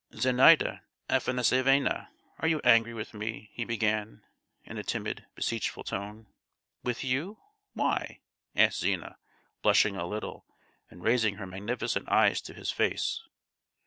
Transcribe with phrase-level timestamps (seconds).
[0.15, 0.81] "Zenaida
[1.11, 2.07] Afanassievna,
[2.39, 4.23] are you angry with me?" he began,
[4.63, 6.25] in a timid, beseechful tone.
[6.81, 7.37] "With you?
[7.73, 8.21] Why?"
[8.55, 9.19] asked Zina,
[9.61, 10.47] blushing a little,
[10.89, 13.21] and raising her magnificent eyes to his face.